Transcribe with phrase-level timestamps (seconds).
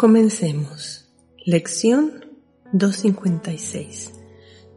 [0.00, 1.10] Comencemos.
[1.44, 2.24] Lección
[2.72, 4.12] 256.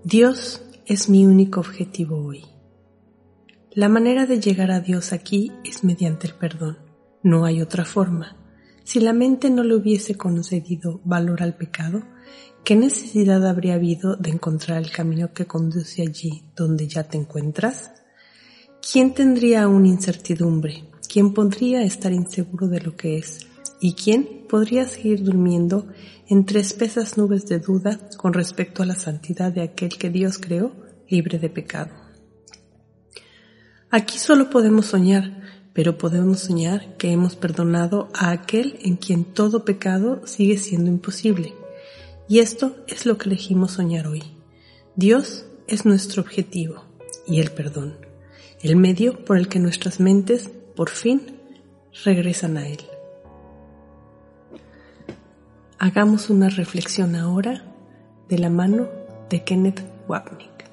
[0.04, 2.44] Dios es mi único objetivo hoy.
[3.72, 6.78] La manera de llegar a Dios aquí es mediante el perdón.
[7.24, 8.36] No hay otra forma.
[8.84, 12.04] Si la mente no le hubiese concedido valor al pecado,
[12.66, 17.94] ¿qué necesidad habría habido de encontrar el camino que conduce allí donde ya te encuentras?
[18.92, 20.90] ¿Quién tendría aún incertidumbre?
[21.08, 23.48] ¿Quién podría estar inseguro de lo que es?
[23.80, 25.88] ¿Y quién podría seguir durmiendo
[26.28, 30.74] entre espesas nubes de duda con respecto a la santidad de aquel que Dios creó
[31.10, 31.90] libre de pecado?
[33.90, 35.42] Aquí solo podemos soñar,
[35.74, 41.56] pero podemos soñar que hemos perdonado a aquel en quien todo pecado sigue siendo imposible.
[42.30, 44.22] Y esto es lo que elegimos soñar hoy.
[44.96, 46.86] Dios es nuestro objetivo
[47.26, 47.98] y el perdón,
[48.62, 51.40] el medio por el que nuestras mentes, por fin,
[52.04, 52.93] regresan a Él.
[55.86, 57.62] Hagamos una reflexión ahora
[58.30, 58.88] de la mano
[59.30, 60.72] de Kenneth Wapnick.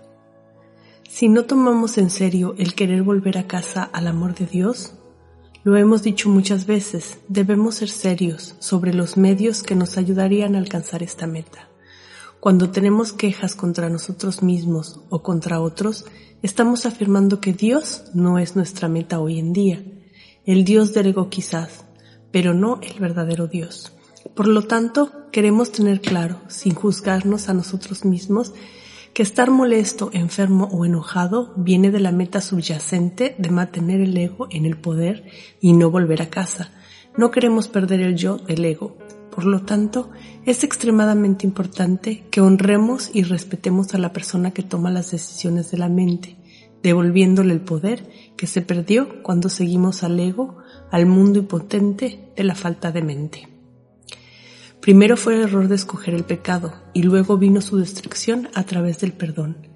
[1.08, 4.92] Si no tomamos en serio el querer volver a casa al amor de Dios,
[5.64, 10.58] lo hemos dicho muchas veces, debemos ser serios sobre los medios que nos ayudarían a
[10.58, 11.68] alcanzar esta meta.
[12.38, 16.04] Cuando tenemos quejas contra nosotros mismos o contra otros,
[16.40, 19.82] estamos afirmando que Dios no es nuestra meta hoy en día,
[20.46, 21.84] el Dios del ego quizás,
[22.30, 23.92] pero no el verdadero Dios.
[24.40, 28.54] Por lo tanto, queremos tener claro, sin juzgarnos a nosotros mismos,
[29.12, 34.48] que estar molesto, enfermo o enojado viene de la meta subyacente de mantener el ego
[34.50, 35.26] en el poder
[35.60, 36.72] y no volver a casa.
[37.18, 38.96] No queremos perder el yo del ego.
[39.30, 40.10] Por lo tanto,
[40.46, 45.76] es extremadamente importante que honremos y respetemos a la persona que toma las decisiones de
[45.76, 46.38] la mente,
[46.82, 48.08] devolviéndole el poder
[48.38, 50.56] que se perdió cuando seguimos al ego,
[50.90, 53.49] al mundo impotente de la falta de mente.
[54.80, 58.98] Primero fue el error de escoger el pecado y luego vino su destrucción a través
[59.00, 59.68] del perdón,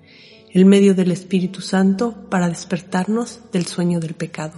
[0.51, 4.55] el medio del Espíritu Santo para despertarnos del sueño del pecado.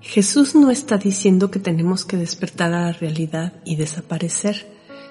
[0.00, 4.66] Jesús no está diciendo que tenemos que despertar a la realidad y desaparecer,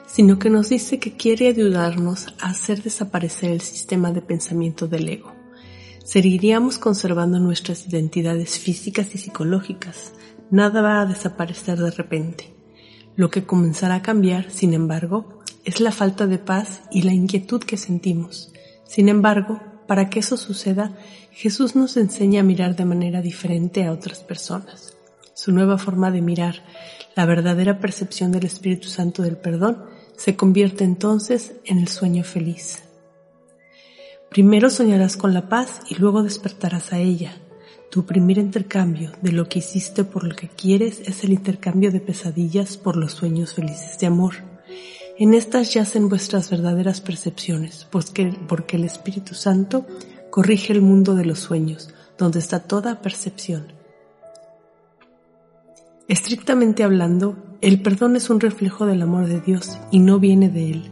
[0.08, 5.09] sino que nos dice que quiere ayudarnos a hacer desaparecer el sistema de pensamiento del
[5.09, 5.34] ego.
[6.06, 10.14] Seguiríamos conservando nuestras identidades físicas y psicológicas,
[10.52, 12.53] nada va a desaparecer de repente.
[13.16, 17.62] Lo que comenzará a cambiar, sin embargo, es la falta de paz y la inquietud
[17.62, 18.53] que sentimos.
[18.85, 20.96] Sin embargo, para que eso suceda,
[21.31, 24.96] Jesús nos enseña a mirar de manera diferente a otras personas.
[25.34, 26.64] Su nueva forma de mirar,
[27.16, 29.84] la verdadera percepción del Espíritu Santo del perdón,
[30.16, 32.84] se convierte entonces en el sueño feliz.
[34.29, 37.38] Primero soñarás con la paz y luego despertarás a ella,
[37.90, 42.02] tu primer intercambio de lo que hiciste por lo que quieres es el intercambio de
[42.02, 44.36] pesadillas por los sueños felices de amor.
[45.18, 49.86] En estas yacen vuestras verdaderas percepciones, porque, porque el Espíritu Santo
[50.30, 53.74] corrige el mundo de los sueños, donde está toda percepción.
[56.08, 60.70] Estrictamente hablando, el perdón es un reflejo del amor de Dios y no viene de
[60.70, 60.92] Él.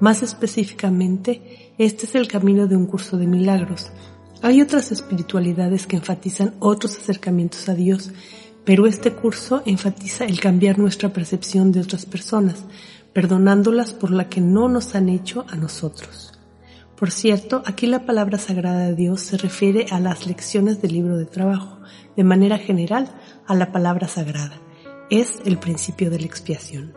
[0.00, 3.92] Más específicamente, este es el camino de un curso de milagros,
[4.42, 8.10] hay otras espiritualidades que enfatizan otros acercamientos a Dios,
[8.64, 12.64] pero este curso enfatiza el cambiar nuestra percepción de otras personas,
[13.12, 16.32] perdonándolas por la que no nos han hecho a nosotros.
[16.96, 21.16] Por cierto, aquí la palabra sagrada de Dios se refiere a las lecciones del libro
[21.16, 21.78] de trabajo,
[22.16, 23.08] de manera general
[23.46, 24.60] a la palabra sagrada.
[25.10, 26.94] Es el principio de la expiación.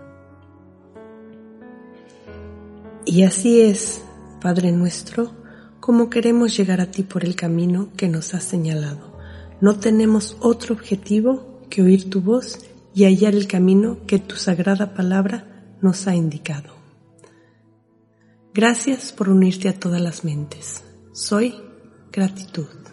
[3.05, 4.01] Y así es,
[4.41, 5.42] Padre nuestro,
[5.83, 9.17] como queremos llegar a ti por el camino que nos has señalado.
[9.59, 12.59] No tenemos otro objetivo que oír tu voz
[12.95, 16.73] y hallar el camino que tu sagrada palabra nos ha indicado.
[18.53, 20.85] Gracias por unirte a todas las mentes.
[21.11, 21.53] Soy
[22.13, 22.92] gratitud.